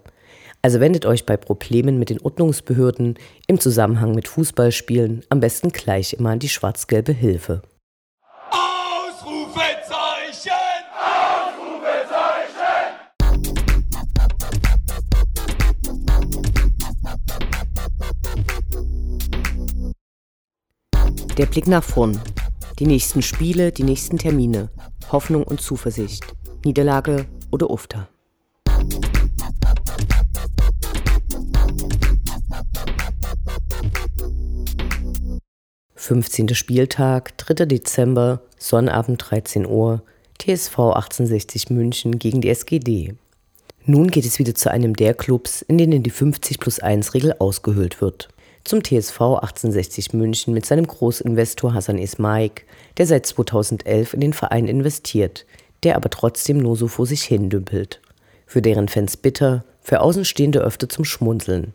Also 0.62 0.82
wendet 0.82 1.06
euch 1.06 1.26
bei 1.26 1.38
Problemen 1.38 2.00
mit 2.00 2.10
den 2.10 2.22
Ordnungsbehörden 2.22 3.18
im 3.48 3.60
Zusammenhang 3.62 4.14
mit 4.14 4.28
Fußballspielen 4.28 5.24
am 5.30 5.40
besten 5.40 5.72
gleich 5.72 6.14
immer 6.14 6.32
an 6.32 6.40
die 6.40 6.50
schwarz-gelbe 6.50 7.14
Hilfe. 7.14 7.62
Ausrufezeichen! 8.52 10.69
Der 21.40 21.46
Blick 21.46 21.68
nach 21.68 21.86
vorn 21.86 22.20
die 22.80 22.86
nächsten 22.86 23.22
Spiele, 23.22 23.72
die 23.72 23.84
nächsten 23.84 24.18
Termine. 24.18 24.70
Hoffnung 25.10 25.44
und 25.44 25.62
Zuversicht. 25.62 26.26
Niederlage 26.66 27.28
oder 27.50 27.70
Ufter. 27.70 28.10
Fünfzehnter 35.96 36.56
Spieltag, 36.56 37.38
3. 37.38 37.66
Dezember, 37.68 38.42
Sonnabend 38.58 39.24
13 39.30 39.66
Uhr, 39.66 40.04
TSV 40.40 40.78
1860 40.78 41.70
München 41.70 42.20
gegen 42.20 42.42
die 42.42 42.50
SGD. 42.50 43.16
Nun 43.86 44.12
geht 44.12 44.26
es 44.26 44.40
wieder 44.40 44.56
zu 44.56 44.70
einem 44.70 44.94
der 44.94 45.14
Clubs, 45.14 45.62
in 45.62 45.78
denen 45.78 46.04
die 46.04 46.10
50 46.10 46.60
plus 46.60 46.82
1 46.82 47.14
Regel 47.14 47.34
ausgehöhlt 47.40 48.02
wird 48.02 48.28
zum 48.64 48.84
TSV 48.84 49.20
1860 49.20 50.14
München 50.14 50.54
mit 50.54 50.66
seinem 50.66 50.88
Großinvestor 50.88 51.74
Hassan 51.74 51.98
Ismaik, 51.98 52.66
der 52.98 53.08
seit 53.08 53.26
2011 53.26 54.14
in 54.14 54.22
den 54.22 54.34
Verein 54.34 54.68
investiert, 54.68 55.46
der 55.84 55.96
aber 55.96 56.10
trotzdem 56.10 56.58
nur 56.58 56.76
so 56.76 56.88
vor 56.88 57.06
sich 57.06 57.24
hin 57.24 57.50
dümpelt. 57.50 58.02
Für 58.46 58.62
deren 58.62 58.88
Fans 58.88 59.18
bitter, 59.18 59.64
für 59.82 60.02
Außenstehende 60.02 60.60
öfter 60.60 60.90
zum 60.90 61.06
Schmunzeln. 61.06 61.74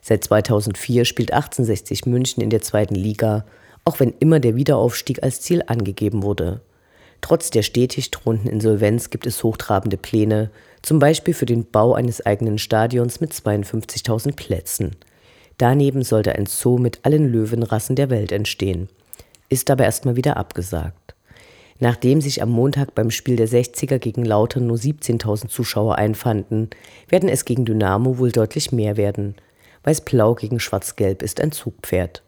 Seit 0.00 0.24
2004 0.24 1.04
spielt 1.04 1.32
1860 1.32 2.06
München 2.06 2.42
in 2.42 2.50
der 2.50 2.62
zweiten 2.62 2.94
Liga, 2.94 3.44
auch 3.84 4.00
wenn 4.00 4.14
immer 4.18 4.40
der 4.40 4.56
Wiederaufstieg 4.56 5.22
als 5.22 5.40
Ziel 5.40 5.62
angegeben 5.66 6.22
wurde. 6.22 6.60
Trotz 7.20 7.50
der 7.50 7.62
stetig 7.62 8.10
drohenden 8.10 8.50
Insolvenz 8.50 9.10
gibt 9.10 9.26
es 9.26 9.44
hochtrabende 9.44 9.96
Pläne, 9.96 10.50
zum 10.82 10.98
Beispiel 10.98 11.34
für 11.34 11.46
den 11.46 11.64
Bau 11.64 11.94
eines 11.94 12.24
eigenen 12.26 12.58
Stadions 12.58 13.20
mit 13.20 13.32
52.000 13.32 14.34
Plätzen. 14.34 14.96
Daneben 15.58 16.02
sollte 16.02 16.34
ein 16.34 16.46
Zoo 16.46 16.78
mit 16.78 17.00
allen 17.04 17.30
Löwenrassen 17.30 17.96
der 17.96 18.10
Welt 18.10 18.32
entstehen. 18.32 18.88
Ist 19.48 19.70
aber 19.70 19.84
erstmal 19.84 20.16
wieder 20.16 20.36
abgesagt. 20.36 21.14
Nachdem 21.78 22.20
sich 22.20 22.42
am 22.42 22.50
Montag 22.50 22.94
beim 22.94 23.10
Spiel 23.10 23.36
der 23.36 23.48
60er 23.48 23.98
gegen 23.98 24.24
Lautern 24.24 24.66
nur 24.66 24.76
17.000 24.76 25.48
Zuschauer 25.48 25.96
einfanden, 25.96 26.70
werden 27.08 27.28
es 27.28 27.44
gegen 27.44 27.64
Dynamo 27.64 28.18
wohl 28.18 28.30
deutlich 28.30 28.70
mehr 28.70 28.96
werden. 28.96 29.34
Weiß-Blau 29.82 30.36
gegen 30.36 30.60
Schwarz-Gelb 30.60 31.22
ist 31.22 31.40
ein 31.40 31.50
Zugpferd. 31.50 32.22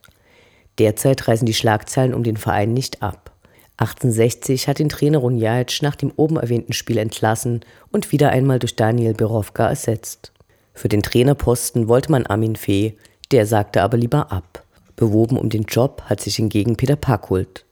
Derzeit 0.78 1.28
reißen 1.28 1.46
die 1.46 1.54
Schlagzeilen 1.54 2.14
um 2.14 2.24
den 2.24 2.36
Verein 2.36 2.74
nicht 2.74 3.02
ab. 3.02 3.30
1860 3.76 4.68
hat 4.68 4.78
den 4.78 4.88
Trainer 4.88 5.18
Runjajic 5.18 5.82
nach 5.82 5.96
dem 5.96 6.12
oben 6.16 6.36
erwähnten 6.36 6.72
Spiel 6.72 6.98
entlassen 6.98 7.60
und 7.90 8.12
wieder 8.12 8.30
einmal 8.30 8.58
durch 8.58 8.76
Daniel 8.76 9.14
Birovka 9.14 9.68
ersetzt. 9.68 10.32
Für 10.74 10.88
den 10.88 11.02
Trainerposten 11.02 11.88
wollte 11.88 12.10
man 12.10 12.26
Armin 12.26 12.56
Fee, 12.56 12.96
der 13.34 13.46
sagte 13.46 13.82
aber 13.82 13.96
lieber 13.96 14.30
ab. 14.30 14.62
Bewoben 14.94 15.36
um 15.36 15.48
den 15.48 15.64
Job 15.64 16.02
hat 16.02 16.20
sich 16.20 16.36
hingegen 16.36 16.76
Peter 16.76 16.94
Packhult. 16.94 17.64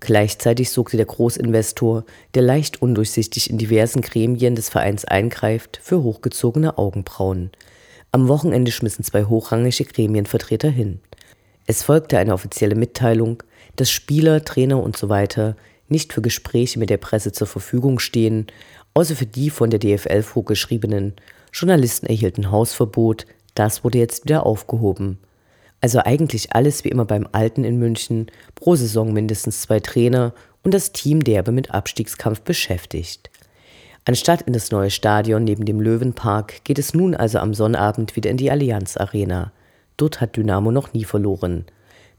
Gleichzeitig 0.00 0.70
sorgte 0.70 0.96
der 0.96 1.04
Großinvestor, 1.04 2.04
der 2.32 2.40
leicht 2.40 2.80
undurchsichtig 2.80 3.50
in 3.50 3.58
diversen 3.58 4.00
Gremien 4.00 4.54
des 4.54 4.70
Vereins 4.70 5.04
eingreift, 5.04 5.78
für 5.82 6.02
hochgezogene 6.02 6.78
Augenbrauen. 6.78 7.50
Am 8.10 8.26
Wochenende 8.28 8.72
schmissen 8.72 9.04
zwei 9.04 9.24
hochrangige 9.24 9.84
Gremienvertreter 9.84 10.70
hin. 10.70 11.00
Es 11.66 11.82
folgte 11.82 12.16
eine 12.16 12.32
offizielle 12.32 12.74
Mitteilung, 12.74 13.42
dass 13.76 13.90
Spieler, 13.90 14.42
Trainer 14.42 14.82
usw. 14.82 15.26
So 15.30 15.54
nicht 15.90 16.14
für 16.14 16.22
Gespräche 16.22 16.78
mit 16.78 16.88
der 16.88 16.96
Presse 16.96 17.32
zur 17.32 17.46
Verfügung 17.46 17.98
stehen, 17.98 18.46
außer 18.94 19.14
für 19.14 19.26
die 19.26 19.50
von 19.50 19.68
der 19.68 19.78
DFL 19.78 20.22
vorgeschriebenen. 20.22 21.12
Journalisten 21.52 22.06
erhielten 22.06 22.50
Hausverbot, 22.50 23.26
das 23.54 23.84
wurde 23.84 23.98
jetzt 23.98 24.24
wieder 24.24 24.46
aufgehoben. 24.46 25.18
Also 25.80 25.98
eigentlich 25.98 26.54
alles 26.54 26.84
wie 26.84 26.88
immer 26.88 27.04
beim 27.04 27.26
Alten 27.32 27.64
in 27.64 27.78
München, 27.78 28.30
pro 28.54 28.76
Saison 28.76 29.12
mindestens 29.12 29.62
zwei 29.62 29.80
Trainer 29.80 30.32
und 30.62 30.72
das 30.72 30.92
Team 30.92 31.24
derbe 31.24 31.52
mit 31.52 31.72
Abstiegskampf 31.72 32.40
beschäftigt. 32.42 33.30
Anstatt 34.04 34.42
in 34.42 34.52
das 34.52 34.70
neue 34.70 34.90
Stadion 34.90 35.44
neben 35.44 35.64
dem 35.64 35.80
Löwenpark 35.80 36.64
geht 36.64 36.78
es 36.78 36.94
nun 36.94 37.14
also 37.14 37.38
am 37.38 37.54
Sonnabend 37.54 38.16
wieder 38.16 38.30
in 38.30 38.36
die 38.36 38.50
Allianz 38.50 38.96
Arena. 38.96 39.52
Dort 39.96 40.20
hat 40.20 40.36
Dynamo 40.36 40.70
noch 40.70 40.92
nie 40.92 41.04
verloren 41.04 41.66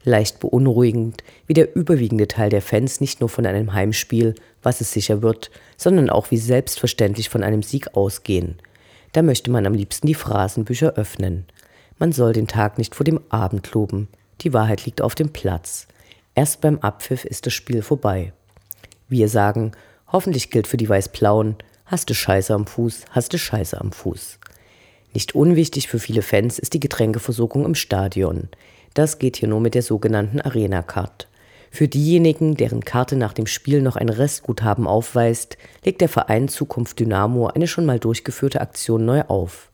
leicht 0.04 0.40
beunruhigend, 0.40 1.24
wie 1.46 1.54
der 1.54 1.74
überwiegende 1.74 2.28
Teil 2.28 2.50
der 2.50 2.62
Fans 2.62 3.00
nicht 3.00 3.20
nur 3.20 3.28
von 3.28 3.46
einem 3.46 3.72
Heimspiel, 3.72 4.34
was 4.62 4.80
es 4.80 4.92
sicher 4.92 5.22
wird, 5.22 5.50
sondern 5.76 6.10
auch 6.10 6.30
wie 6.30 6.36
selbstverständlich 6.36 7.28
von 7.28 7.42
einem 7.42 7.62
Sieg 7.62 7.96
ausgehen. 7.96 8.56
Da 9.14 9.22
möchte 9.22 9.48
man 9.48 9.64
am 9.64 9.74
liebsten 9.74 10.08
die 10.08 10.14
Phrasenbücher 10.14 10.94
öffnen. 10.94 11.46
Man 12.00 12.10
soll 12.10 12.32
den 12.32 12.48
Tag 12.48 12.78
nicht 12.78 12.96
vor 12.96 13.04
dem 13.04 13.20
Abend 13.28 13.72
loben. 13.72 14.08
Die 14.40 14.52
Wahrheit 14.52 14.84
liegt 14.86 15.00
auf 15.00 15.14
dem 15.14 15.32
Platz. 15.32 15.86
Erst 16.34 16.60
beim 16.60 16.80
Abpfiff 16.80 17.24
ist 17.24 17.46
das 17.46 17.52
Spiel 17.52 17.82
vorbei. 17.82 18.32
Wir 19.08 19.28
sagen, 19.28 19.70
hoffentlich 20.10 20.50
gilt 20.50 20.66
für 20.66 20.76
die 20.76 20.88
Weiß-Blauen, 20.88 21.54
hast 21.86 22.10
du 22.10 22.14
Scheiße 22.14 22.52
am 22.52 22.66
Fuß, 22.66 23.04
hast 23.10 23.32
du 23.32 23.38
Scheiße 23.38 23.80
am 23.80 23.92
Fuß. 23.92 24.40
Nicht 25.12 25.36
unwichtig 25.36 25.86
für 25.86 26.00
viele 26.00 26.22
Fans 26.22 26.58
ist 26.58 26.74
die 26.74 26.80
Getränkeversorgung 26.80 27.64
im 27.64 27.76
Stadion. 27.76 28.48
Das 28.94 29.20
geht 29.20 29.36
hier 29.36 29.48
nur 29.48 29.60
mit 29.60 29.76
der 29.76 29.82
sogenannten 29.82 30.40
Arena-Card. 30.40 31.28
Für 31.74 31.88
diejenigen, 31.88 32.54
deren 32.56 32.84
Karte 32.84 33.16
nach 33.16 33.32
dem 33.32 33.48
Spiel 33.48 33.82
noch 33.82 33.96
ein 33.96 34.08
Restguthaben 34.08 34.86
aufweist, 34.86 35.58
legt 35.84 36.02
der 36.02 36.08
Verein 36.08 36.46
Zukunft 36.46 37.00
Dynamo 37.00 37.48
eine 37.48 37.66
schon 37.66 37.84
mal 37.84 37.98
durchgeführte 37.98 38.60
Aktion 38.60 39.04
neu 39.04 39.22
auf. 39.22 39.72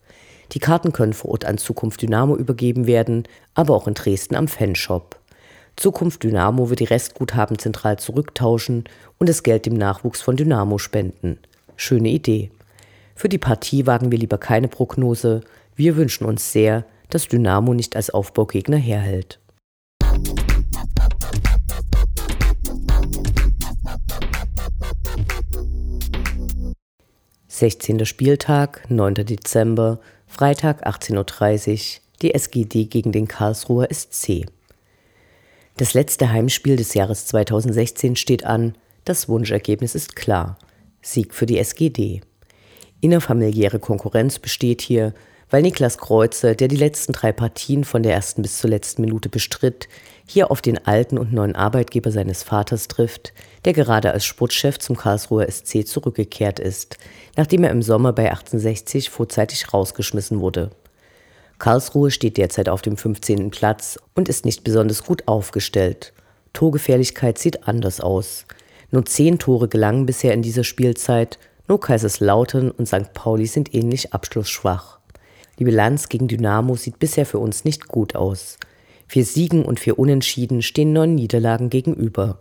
Die 0.52 0.60
Karten 0.60 0.94
können 0.94 1.12
vor 1.12 1.32
Ort 1.32 1.44
an 1.44 1.58
Zukunft 1.58 2.00
Dynamo 2.00 2.38
übergeben 2.38 2.86
werden, 2.86 3.24
aber 3.52 3.76
auch 3.76 3.86
in 3.86 3.92
Dresden 3.92 4.34
am 4.34 4.48
Fanshop. 4.48 5.20
Zukunft 5.76 6.22
Dynamo 6.22 6.70
wird 6.70 6.80
die 6.80 6.84
Restguthaben 6.84 7.58
zentral 7.58 7.98
zurücktauschen 7.98 8.84
und 9.18 9.28
das 9.28 9.42
Geld 9.42 9.66
dem 9.66 9.74
Nachwuchs 9.74 10.22
von 10.22 10.38
Dynamo 10.38 10.78
spenden. 10.78 11.38
Schöne 11.76 12.08
Idee. 12.08 12.50
Für 13.14 13.28
die 13.28 13.36
Partie 13.36 13.86
wagen 13.86 14.10
wir 14.10 14.18
lieber 14.18 14.38
keine 14.38 14.68
Prognose. 14.68 15.42
Wir 15.76 15.96
wünschen 15.96 16.24
uns 16.24 16.50
sehr, 16.50 16.86
dass 17.10 17.28
Dynamo 17.28 17.74
nicht 17.74 17.94
als 17.94 18.08
Aufbaugegner 18.08 18.78
herhält. 18.78 19.38
Sechzehnter 27.60 28.06
Spieltag, 28.06 28.88
9. 28.88 29.16
Dezember, 29.16 30.00
Freitag 30.26 30.86
18.30 30.86 31.96
Uhr, 31.98 32.00
die 32.22 32.32
SGD 32.32 32.86
gegen 32.86 33.12
den 33.12 33.28
Karlsruher 33.28 33.86
SC. 33.92 34.46
Das 35.76 35.92
letzte 35.92 36.32
Heimspiel 36.32 36.76
des 36.76 36.94
Jahres 36.94 37.26
2016 37.26 38.16
steht 38.16 38.46
an, 38.46 38.76
das 39.04 39.28
Wunschergebnis 39.28 39.94
ist 39.94 40.16
klar. 40.16 40.56
Sieg 41.02 41.34
für 41.34 41.44
die 41.44 41.58
SGD. 41.58 42.22
Innerfamiliäre 43.02 43.78
Konkurrenz 43.78 44.38
besteht 44.38 44.80
hier, 44.80 45.12
weil 45.50 45.62
Niklas 45.62 45.98
Kreuzer, 45.98 46.54
der 46.54 46.68
die 46.68 46.76
letzten 46.76 47.12
drei 47.12 47.32
Partien 47.32 47.84
von 47.84 48.02
der 48.02 48.14
ersten 48.14 48.42
bis 48.42 48.58
zur 48.58 48.70
letzten 48.70 49.02
Minute 49.02 49.28
bestritt, 49.28 49.88
hier 50.24 50.50
auf 50.52 50.62
den 50.62 50.86
alten 50.86 51.18
und 51.18 51.32
neuen 51.32 51.56
Arbeitgeber 51.56 52.12
seines 52.12 52.44
Vaters 52.44 52.86
trifft, 52.86 53.32
der 53.64 53.72
gerade 53.72 54.12
als 54.12 54.24
Sportchef 54.24 54.78
zum 54.78 54.96
Karlsruher 54.96 55.50
SC 55.50 55.84
zurückgekehrt 55.84 56.60
ist, 56.60 56.98
nachdem 57.36 57.64
er 57.64 57.70
im 57.70 57.82
Sommer 57.82 58.12
bei 58.12 58.30
1860 58.30 59.10
vorzeitig 59.10 59.74
rausgeschmissen 59.74 60.38
wurde. 60.40 60.70
Karlsruhe 61.58 62.10
steht 62.10 62.36
derzeit 62.36 62.68
auf 62.68 62.80
dem 62.80 62.96
15. 62.96 63.50
Platz 63.50 63.98
und 64.14 64.28
ist 64.28 64.44
nicht 64.44 64.62
besonders 64.64 65.04
gut 65.04 65.26
aufgestellt. 65.26 66.12
Torgefährlichkeit 66.52 67.38
sieht 67.38 67.66
anders 67.68 68.00
aus. 68.00 68.46
Nur 68.92 69.04
zehn 69.04 69.38
Tore 69.38 69.68
gelangen 69.68 70.06
bisher 70.06 70.32
in 70.32 70.42
dieser 70.42 70.64
Spielzeit, 70.64 71.38
nur 71.68 71.80
Kaiserslautern 71.80 72.70
und 72.70 72.86
St. 72.86 73.12
Pauli 73.12 73.46
sind 73.46 73.74
ähnlich 73.74 74.14
abschlussschwach. 74.14 74.99
Die 75.60 75.64
Bilanz 75.64 76.08
gegen 76.08 76.26
Dynamo 76.26 76.74
sieht 76.74 76.98
bisher 76.98 77.26
für 77.26 77.38
uns 77.38 77.64
nicht 77.64 77.86
gut 77.86 78.16
aus. 78.16 78.56
Vier 79.06 79.26
Siegen 79.26 79.64
und 79.66 79.78
vier 79.78 79.98
Unentschieden 79.98 80.62
stehen 80.62 80.94
neun 80.94 81.14
Niederlagen 81.14 81.68
gegenüber. 81.68 82.38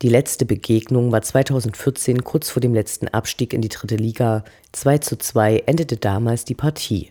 Die 0.00 0.08
letzte 0.08 0.46
Begegnung 0.46 1.12
war 1.12 1.20
2014 1.20 2.24
kurz 2.24 2.48
vor 2.48 2.62
dem 2.62 2.72
letzten 2.72 3.08
Abstieg 3.08 3.52
in 3.52 3.60
die 3.60 3.68
dritte 3.68 3.96
Liga. 3.96 4.42
2 4.72 4.98
zu 4.98 5.18
2 5.18 5.64
endete 5.66 5.98
damals 5.98 6.46
die 6.46 6.54
Partie. 6.54 7.10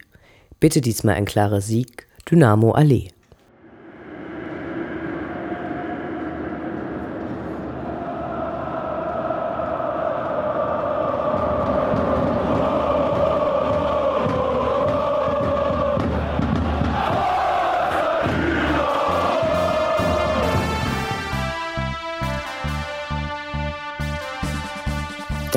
Bitte 0.60 0.81
diesmal 0.81 1.13
ein 1.13 1.25
klarer 1.25 1.62
Sieg. 1.62 2.08
Dynamo 2.29 2.71
Allee. 2.71 3.10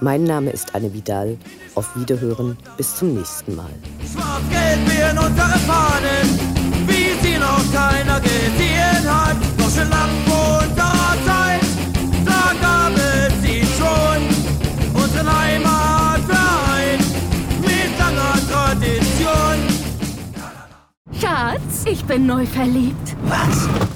Mein 0.00 0.24
Name 0.24 0.50
ist 0.50 0.74
Anne 0.74 0.92
Vidal. 0.92 1.38
Auf 1.74 1.96
Wiederhören. 1.96 2.56
Bis 2.76 2.96
zum 2.96 3.14
nächsten 3.14 3.54
Mal. 3.56 3.70
Schwarz-Gelb 4.12 4.98
werden 4.98 5.18
unsere 5.18 5.58
Fahnen, 5.60 6.38
wie 6.86 7.26
sie 7.26 7.38
noch 7.38 7.62
keiner 7.72 8.20
gesehen 8.20 9.04
hat. 9.06 9.36
Doch 9.58 9.70
schon 9.70 9.88
lang 9.88 10.10
vor 10.26 10.58
unserer 10.62 11.16
Zeit, 11.24 11.62
da 12.24 12.52
gab 12.60 12.92
es 12.94 13.42
sie 13.42 13.62
schon. 13.78 15.02
Unseren 15.02 15.38
Heimatverein 15.38 16.98
mit 17.62 17.98
langer 17.98 18.38
Tradition. 18.50 19.58
Schatz, 21.18 21.84
ich 21.86 22.04
bin 22.04 22.26
neu 22.26 22.44
verliebt. 22.44 23.16
Was? 23.28 23.95